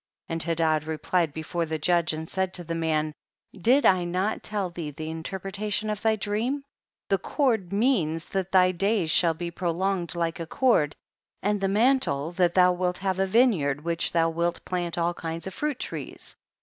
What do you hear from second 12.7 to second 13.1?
wilt